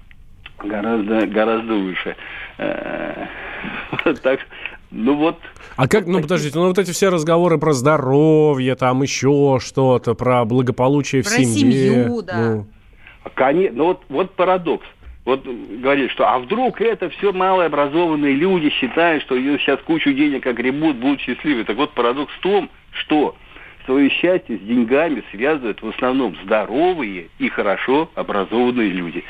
[0.59, 2.17] гораздо, гораздо выше.
[2.59, 3.27] Э,
[4.23, 4.41] так,
[4.91, 5.39] ну вот.
[5.77, 10.45] А как, ну подождите, ну вот эти все разговоры про здоровье, там еще что-то, про
[10.45, 12.05] благополучие в про семье.
[12.05, 12.37] семью, да.
[12.37, 12.67] Ну.
[13.35, 14.87] Конечно, ну вот, вот парадокс.
[15.25, 20.97] Вот говорит, что а вдруг это все малообразованные люди считают, что сейчас кучу денег огребут,
[20.97, 21.65] будут счастливы.
[21.65, 23.35] Так вот парадокс в том, что
[23.87, 29.25] свое счастье с деньгами связывают в основном здоровые и хорошо образованные люди.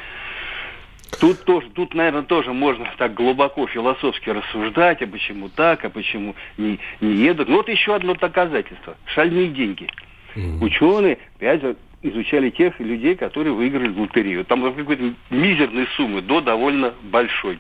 [1.20, 6.34] Тут тоже, тут, наверное, тоже можно так глубоко философски рассуждать, а почему так, а почему
[6.56, 7.48] не, не едут.
[7.48, 8.96] Ну, вот еще одно доказательство.
[9.06, 9.88] Шальные деньги.
[10.34, 10.62] Mm-hmm.
[10.62, 14.44] Ученые, опять же, изучали тех людей, которые выиграли в лотерею.
[14.44, 17.58] Там какой-то мизерной суммы до довольно большой.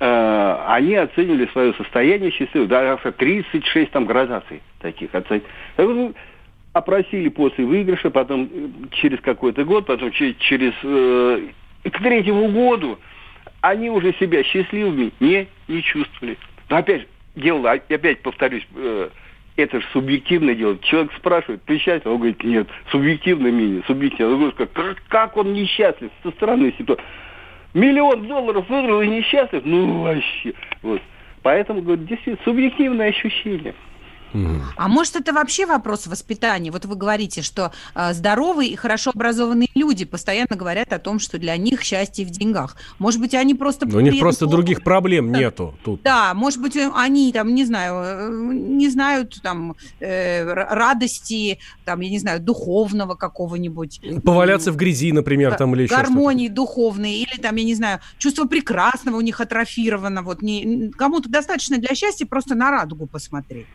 [0.00, 5.44] Э, они оценили свое состояние счастливым, даже 36 там градаций таких оценили.
[6.72, 11.48] Опросили после выигрыша, потом э, через какой-то год, потом через, через э,
[11.88, 12.98] и к третьему году
[13.62, 16.36] они уже себя счастливыми не, не чувствовали.
[16.68, 19.08] Но опять же, дело, опять повторюсь, э,
[19.56, 20.78] это же субъективное дело.
[20.82, 22.06] Человек спрашивает, ты счастлив?
[22.06, 24.34] Он говорит, нет, субъективное мнение, субъективное.
[24.34, 27.04] Он говорит, как, как он несчастлив со стороны ситуации.
[27.72, 29.62] Миллион долларов выиграл и несчастлив?
[29.64, 30.52] Ну, вообще.
[30.82, 31.00] Вот.
[31.42, 33.74] Поэтому, говорит, действительно, субъективное ощущение.
[34.76, 36.70] А может, это вообще вопрос воспитания?
[36.70, 41.38] Вот вы говорите, что э, здоровые и хорошо образованные люди постоянно говорят о том, что
[41.38, 42.76] для них счастье в деньгах.
[42.98, 43.86] Может быть, они просто...
[43.86, 45.38] Но у них просто других проблем да.
[45.38, 46.02] нету тут.
[46.02, 52.10] Да, может быть, они там, не знаю, э, не знают там э, радости, там, я
[52.10, 54.00] не знаю, духовного какого-нибудь.
[54.24, 58.44] Поваляться в грязи, например, там или еще Гармонии духовной, или там, я не знаю, чувство
[58.44, 60.22] прекрасного у них атрофировано.
[60.22, 63.66] Вот не, кому-то достаточно для счастья просто на радугу посмотреть.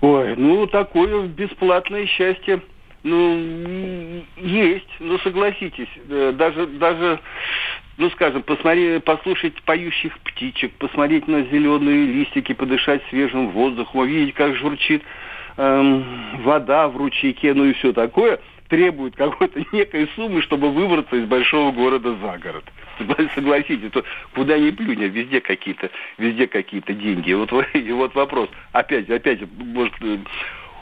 [0.00, 2.60] Ой, ну такое бесплатное счастье,
[3.02, 7.20] ну есть, ну согласитесь, э, даже даже
[7.96, 14.54] ну, скажем, посмотреть, послушать поющих птичек, посмотреть на зеленые листики, подышать свежим воздухом, увидеть, как
[14.54, 15.02] журчит
[15.56, 16.04] эм,
[16.44, 21.72] вода в ручейке, ну и все такое– требует какой-то некой суммы, чтобы выбраться из большого
[21.72, 22.64] города за город.
[23.34, 27.30] Согласитесь, то куда ни плюнь, а везде какие-то, везде какие-то деньги.
[27.30, 30.18] И вот, и вот вопрос, опять, опять, может, э,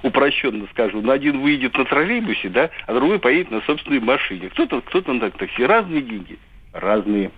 [0.03, 4.49] упрощенно скажу, на один выйдет на троллейбусе, да, а другой поедет на собственной машине.
[4.51, 5.65] Кто-то кто на такси.
[5.65, 6.39] Разные деньги.
[6.73, 7.31] Разные.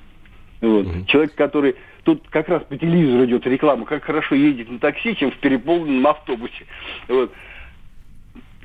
[0.60, 0.86] Вот.
[0.86, 1.04] Угу.
[1.06, 1.76] Человек, который...
[2.04, 6.06] Тут как раз по телевизору идет реклама, как хорошо ездить на такси, чем в переполненном
[6.06, 6.64] автобусе.
[7.06, 7.34] Вот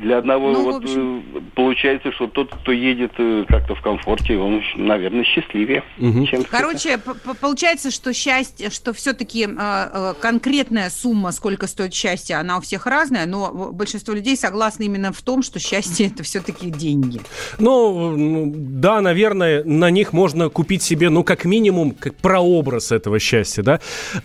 [0.03, 1.23] для одного ну, вот общем...
[1.33, 5.83] Э, получается, что тот, кто едет э, как-то в комфорте, он, наверное, счастливее.
[5.99, 6.25] Угу.
[6.27, 6.99] Чем Короче,
[7.41, 12.85] получается, что счастье, что все-таки э, э, конкретная сумма, сколько стоит счастье, она у всех
[12.85, 17.21] разная, но большинство людей согласны именно в том, что счастье это все-таки деньги.
[17.57, 23.63] Ну, да, наверное, на них можно купить себе, ну, как минимум, как прообраз этого счастья,
[23.63, 23.79] да.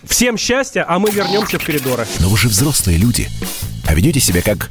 [0.04, 2.04] Всем счастья, а мы вернемся в коридоры.
[2.20, 3.28] Но вы же взрослые люди,
[3.86, 4.70] а ведете себя как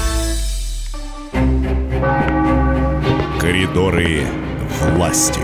[3.51, 4.21] Коридоры
[4.93, 5.41] власти.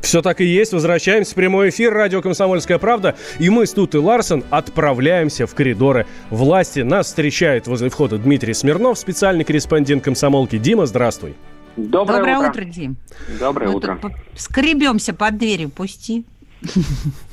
[0.00, 0.72] Все так и есть.
[0.72, 1.94] Возвращаемся в прямой эфир.
[1.94, 3.14] Радио «Комсомольская правда».
[3.38, 6.80] И мы с Тут и Ларсен отправляемся в коридоры власти.
[6.80, 10.58] Нас встречает возле входа Дмитрий Смирнов, специальный корреспондент комсомолки.
[10.58, 11.36] Дима, здравствуй.
[11.76, 12.48] Доброе, Доброе утро.
[12.50, 12.96] утро, Дим.
[13.38, 14.00] Доброе Мы утро.
[14.34, 16.24] скребемся под дверью, пусти.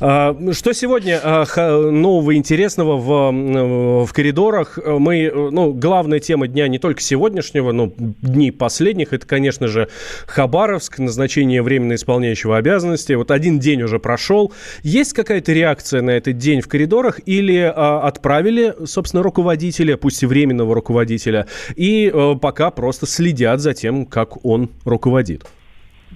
[0.00, 4.78] А, что сегодня а, нового интересного в, в коридорах?
[4.84, 9.88] Мы, ну, главная тема дня не только сегодняшнего, но дней последних, это, конечно же,
[10.26, 13.12] Хабаровск, назначение временно исполняющего обязанности.
[13.14, 14.52] Вот один день уже прошел.
[14.82, 20.26] Есть какая-то реакция на этот день в коридорах или а, отправили, собственно, руководителя, пусть и
[20.26, 25.46] временного руководителя, и пока просто следят за тем, как он руководит?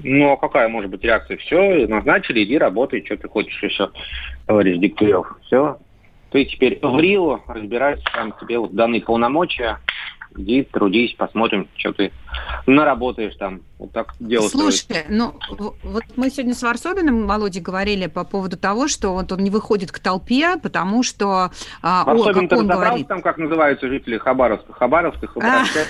[0.03, 1.37] Ну, а какая может быть реакция?
[1.39, 3.91] Все, назначили, иди работай, что ты хочешь еще,
[4.47, 5.27] товарищ Дегтярев.
[5.43, 5.79] Все.
[6.31, 9.79] Ты теперь в Рио разбирайся, там тебе вот данные полномочия,
[10.37, 12.13] иди, трудись, посмотрим, что ты
[12.67, 13.63] наработаешь там.
[13.79, 15.07] Вот так дело Слушай, строить.
[15.09, 15.35] ну
[15.83, 19.91] вот мы сегодня с Варсобиным, Володей, говорили по поводу того, что вот он не выходит
[19.91, 21.51] к толпе, потому что...
[21.81, 23.09] А, Варсобин, ты говорит...
[23.09, 24.75] там, как называются жители Хабаровска?
[24.75, 25.81] Хабаровска, Хабаровска?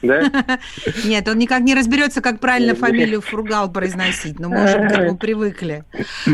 [1.04, 5.18] Нет, он никак не разберется, как правильно фамилию Фургал произносить, но мы уже к этому
[5.18, 5.84] привыкли.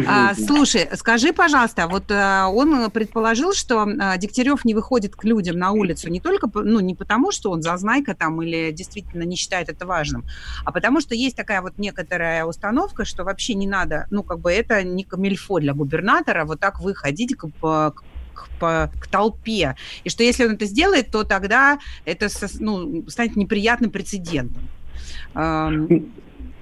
[0.06, 3.86] А, слушай, скажи, пожалуйста, вот а, он предположил, что
[4.18, 8.14] Дегтярев не выходит к людям на улицу не только, ну, не потому, что он зазнайка
[8.14, 10.24] там или действительно не считает это важным,
[10.64, 14.52] а потому что есть такая вот некоторая установка, что вообще не надо, ну, как бы
[14.52, 17.94] это не камильфо для губернатора вот так выходить к, к,
[18.34, 19.76] к, к толпе.
[20.04, 22.28] И что если он это сделает, то тогда это
[22.60, 24.62] ну, станет неприятным прецедентом.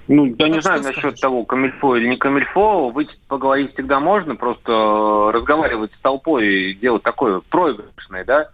[0.07, 1.19] Ну, я не знаю насчет скажешь?
[1.21, 2.89] того, камильфо или не камильфо.
[2.89, 8.49] Выйти поговорить всегда можно, просто разговаривать с толпой и делать такое проигрышное, да?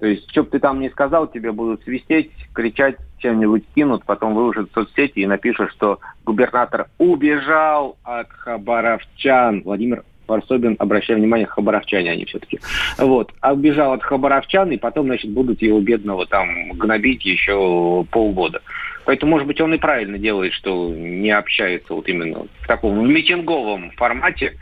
[0.00, 4.34] То есть, что бы ты там ни сказал, тебе будут свистеть, кричать, чем-нибудь кинут, потом
[4.34, 9.60] выложат в соцсети и напишут, что губернатор убежал от хабаровчан.
[9.62, 12.60] Владимир Варсобин, обращая внимание, хабаровчане они все-таки.
[12.96, 13.32] Вот.
[13.42, 18.62] Убежал от хабаровчан, и потом, значит, будут его бедного там гнобить еще полгода.
[19.04, 23.90] Поэтому, может быть, он и правильно делает, что не общается вот именно в таком митинговом
[23.92, 24.54] формате,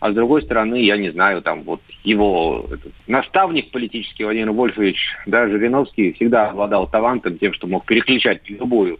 [0.00, 4.98] а с другой стороны, я не знаю, там вот его этот, наставник политический Владимир Вольфович,
[5.26, 8.98] да, Жириновский, всегда обладал талантом тем, что мог переключать любую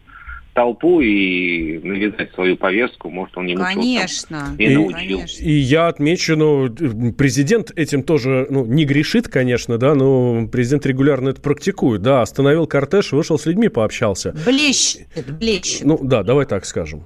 [0.57, 5.21] толпу и навязать свою повестку, может, он не Конечно, и, научил.
[5.39, 6.75] И я отмечу, ну,
[7.13, 12.67] президент этим тоже, ну, не грешит, конечно, да, но президент регулярно это практикует, да, остановил
[12.67, 14.35] кортеж, вышел с людьми, пообщался.
[14.47, 15.85] Блещет, блещет.
[15.85, 17.05] Ну, да, давай так скажем.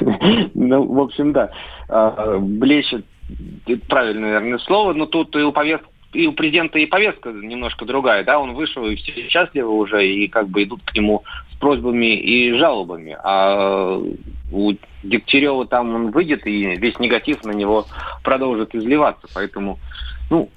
[0.54, 1.50] Ну, в общем, да.
[1.88, 3.04] А, блещет,
[3.88, 8.24] правильное, наверное, слово, но тут и у повестки и у президента и повестка немножко другая,
[8.24, 12.16] да, он вышел, и все счастливы уже, и как бы идут к нему с просьбами
[12.16, 13.16] и жалобами.
[13.22, 14.00] А
[14.52, 17.86] у Дегтярева там он выйдет, и весь негатив на него
[18.22, 19.28] продолжит изливаться.
[19.34, 19.78] Поэтому,
[20.30, 20.48] ну,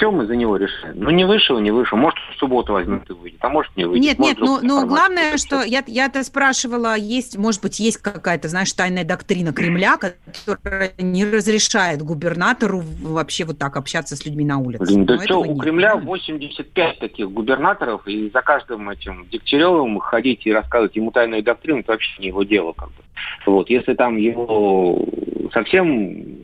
[0.00, 0.94] чем мы за него решаем?
[0.98, 1.98] Ну, не вышел, не вышел.
[1.98, 4.02] Может, в субботу возьмет и выйдет, а может, не выйдет.
[4.02, 8.48] Нет, может, нет, ну, ну главное, что я, я-то спрашивала, есть, может быть, есть какая-то,
[8.48, 14.58] знаешь, тайная доктрина Кремля, которая не разрешает губернатору вообще вот так общаться с людьми на
[14.58, 14.84] улице.
[14.84, 20.52] Блин, да что, у Кремля 85 таких губернаторов, и за каждым этим Дегтяревым ходить и
[20.52, 22.72] рассказывать ему тайную доктрину, это вообще не его дело.
[22.72, 23.02] Как бы.
[23.46, 25.06] Вот, если там его
[25.52, 26.40] совсем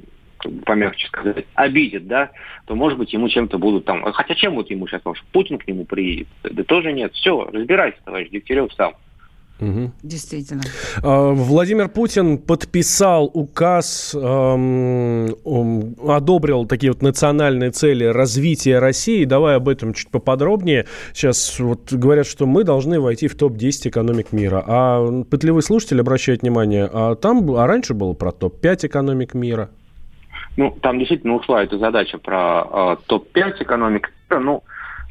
[0.64, 2.30] помягче сказать, обидит, да,
[2.66, 4.02] то, может быть, ему чем-то будут там...
[4.12, 6.28] Хотя чем вот ему сейчас, может, Путин к нему приедет?
[6.42, 7.12] Да тоже нет.
[7.14, 8.94] Все, разбирайся, товарищ Дегтярев, сам.
[9.60, 9.92] Угу.
[10.02, 10.62] Действительно.
[11.02, 15.34] А, Владимир Путин подписал указ, эм,
[16.06, 19.24] одобрил такие вот национальные цели развития России.
[19.24, 20.86] Давай об этом чуть поподробнее.
[21.14, 24.62] Сейчас вот говорят, что мы должны войти в топ-10 экономик мира.
[24.66, 29.70] А пытливый слушатель обращает внимание, а там, а раньше было про топ-5 экономик мира.
[30.56, 34.12] Ну, там действительно ушла эта задача про э, топ-5 экономик.
[34.30, 34.62] Ну,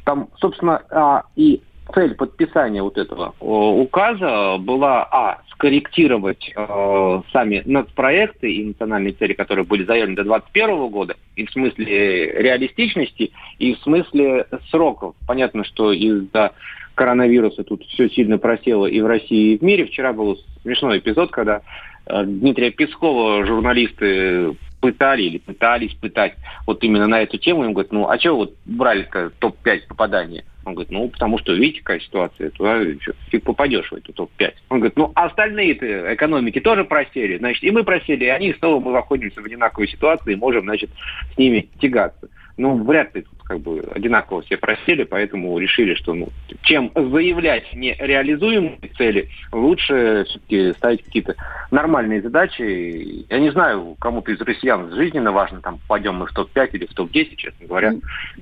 [0.04, 1.62] там, собственно, э, и
[1.94, 9.32] цель подписания вот этого э, указа была, а, скорректировать э, сами нацпроекты и национальные цели,
[9.32, 15.14] которые были заявлены до 2021 года, и в смысле реалистичности, и в смысле сроков.
[15.26, 16.52] Понятно, что из-за
[16.96, 19.86] коронавируса тут все сильно просело и в России, и в мире.
[19.86, 21.60] Вчера был смешной эпизод, когда
[22.06, 26.34] э, Дмитрия Пескова журналисты пытали или пытались пытать
[26.66, 27.64] вот именно на эту тему.
[27.64, 30.44] Им говорят, ну а что вот брали-то топ-5 попадания?
[30.64, 34.52] Он говорит, ну, потому что, видите, какая ситуация, туда что, фиг попадешь в эту топ-5.
[34.70, 38.82] Он говорит, ну, а остальные-то экономики тоже просели, значит, и мы просели, и они снова
[38.82, 40.90] мы находимся в одинаковой ситуации и можем, значит,
[41.32, 42.28] с ними тягаться.
[42.58, 46.28] Ну, вряд ли как бы одинаково все просили, поэтому решили, что ну,
[46.62, 51.36] чем заявлять нереализуемые цели, лучше все-таки ставить какие-то
[51.70, 53.24] нормальные задачи.
[53.30, 56.94] Я не знаю, кому-то из россиян жизненно важно, там, пойдем мы в топ-5 или в
[56.94, 57.94] топ-10, честно говоря.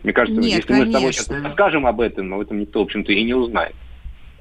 [0.03, 0.87] Мне кажется, Нет, если конечно.
[0.87, 3.75] мы с тобой сейчас расскажем об этом, об этом никто, в общем-то, и не узнает.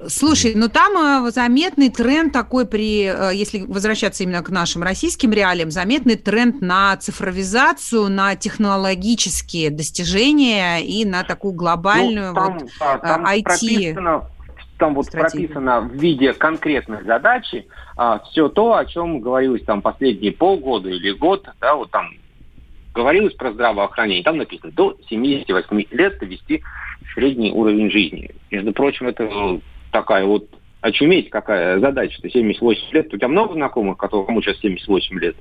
[0.08, 5.32] Слушай, ну там э, заметный тренд такой при, э, если возвращаться именно к нашим российским
[5.32, 12.70] реалиям, заметный тренд на цифровизацию, на технологические достижения и на такую глобальную ну, там, вот,
[12.78, 13.42] да, там IT.
[13.42, 14.30] Прописано,
[14.78, 15.48] там вот стратегию.
[15.48, 21.12] прописано в виде конкретной задачи а, все то, о чем говорилось там последние полгода или
[21.12, 22.10] год, да, вот там
[22.92, 26.62] говорилось про здравоохранение, там написано до 78 лет довести
[27.14, 28.30] средний уровень жизни.
[28.50, 29.60] Между прочим, это
[29.94, 30.48] такая вот
[30.80, 33.14] очуметь, какая задача-то, 78 лет.
[33.14, 35.36] У тебя много знакомых, кому сейчас 78 лет?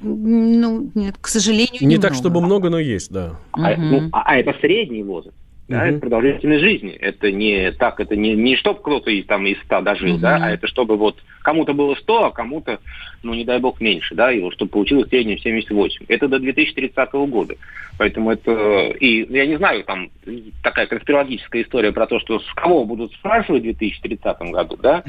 [0.00, 3.38] Ну, нет, к сожалению, Не так, чтобы много, но есть, да.
[3.52, 3.80] А, угу.
[3.80, 5.36] ну, а, а это средний возраст.
[5.70, 5.86] Да, угу.
[5.86, 6.90] это продолжительность жизни.
[6.90, 10.18] Это не так, это не, не чтобы кто-то из, там, из 100 дожил, угу.
[10.18, 12.80] да, а это чтобы вот кому-то было 100, а кому-то,
[13.22, 16.06] ну, не дай бог, меньше, да, и вот чтобы получилось в среднем 78.
[16.08, 17.54] Это до 2030 года.
[17.98, 18.88] Поэтому это...
[18.98, 20.10] И я не знаю, там
[20.64, 25.04] такая конспирологическая история про то, что с кого будут спрашивать в 2030 году, да?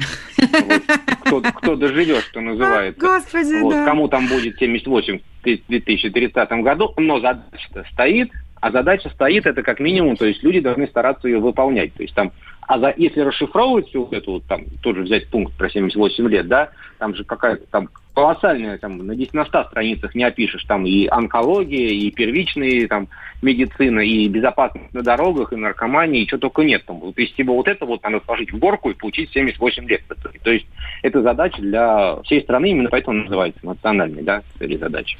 [1.24, 3.00] Кто, кто доживет, что называется.
[3.00, 8.30] Господи, вот, Кому там будет 78 в 2030 году, но задача стоит,
[8.62, 11.92] а задача стоит, это как минимум, то есть люди должны стараться ее выполнять.
[11.94, 15.68] То есть там, а за, если расшифровывать всю эту, вот, там, тоже взять пункт про
[15.68, 20.22] 78 лет, да, там же какая-то там колоссальная, там, на 10 на 100 страницах не
[20.22, 23.08] опишешь, там и онкология, и первичные, там,
[23.42, 26.84] медицина, и безопасность на дорогах, и наркомания, и что только нет.
[26.86, 30.02] Там, вот, если бы вот это вот надо сложить в горку и получить 78 лет.
[30.44, 30.66] То есть
[31.02, 35.18] это задача для всей страны, именно поэтому называется национальной, да, цели задачи.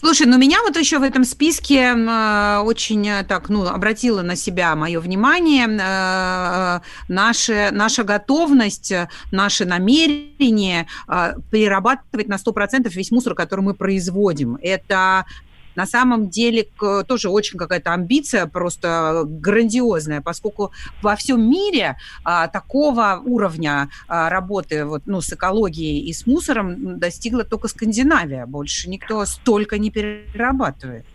[0.00, 4.34] Слушай, ну меня вот еще в этом списке э, очень э, так, ну, обратила на
[4.34, 8.94] себя мое внимание э, наша, наша готовность,
[9.30, 10.86] наше намерение
[11.50, 14.56] перерабатывать на 100% весь мусор, который мы производим.
[14.62, 15.26] Это
[15.80, 16.66] на самом деле
[17.08, 24.84] тоже очень какая-то амбиция просто грандиозная, поскольку во всем мире а, такого уровня а, работы
[24.84, 28.44] вот, ну, с экологией и с мусором достигла только Скандинавия.
[28.44, 31.06] Больше никто столько не перерабатывает.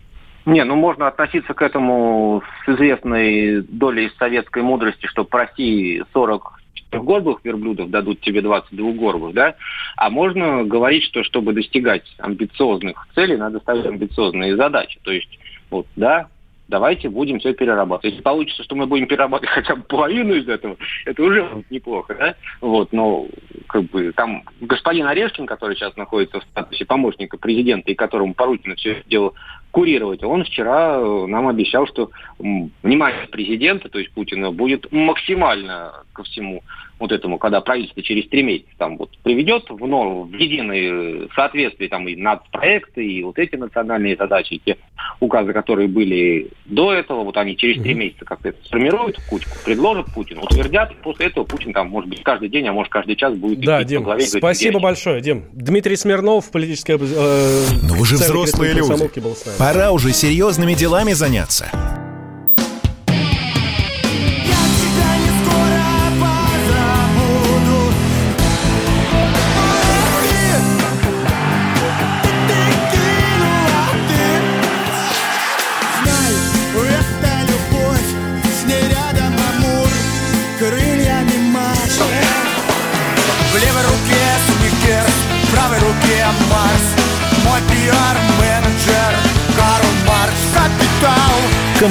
[0.46, 6.60] Не, ну можно относиться к этому с известной долей советской мудрости, что по России 40
[6.96, 9.54] четырехгорбых верблюдов дадут тебе 20 двухгорбых, да?
[9.96, 14.98] А можно говорить, что чтобы достигать амбициозных целей, надо ставить амбициозные задачи.
[15.02, 15.38] То есть,
[15.70, 16.28] вот, да,
[16.68, 18.14] давайте будем все перерабатывать.
[18.14, 22.34] Если получится, что мы будем перерабатывать хотя бы половину из этого, это уже неплохо, да?
[22.60, 23.26] Вот, но
[23.68, 28.74] как бы там господин Орешкин, который сейчас находится в статусе помощника президента и которому поручено
[28.74, 29.32] все это дело
[29.70, 36.22] курировать, он вчера э, нам обещал, что внимание президента, то есть Путина, будет максимально ко
[36.22, 36.62] всему
[36.98, 41.88] вот этому, когда правительство через три месяца там вот приведет в норму, в единое соответствие
[41.88, 44.78] там и нацпроекты, и вот эти национальные задачи, и те
[45.20, 49.50] указы, которые были до этого, вот они через три месяца как-то это сформируют в кучку,
[49.64, 53.16] предложат Путину, утвердят, и после этого Путин там, может быть, каждый день, а может каждый
[53.16, 54.26] час будет да, Дим, по главе.
[54.26, 55.44] Спасибо говорить, большое, Дим.
[55.52, 56.94] Дмитрий Смирнов, политический...
[56.94, 59.10] Э, Но вы же взрослые люди.
[59.58, 61.70] Пора уже серьезными делами заняться.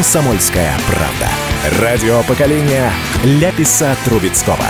[0.05, 1.81] «Комсомольская правда».
[1.81, 2.91] Радио поколения
[3.23, 4.67] Ляписа Трубецкого.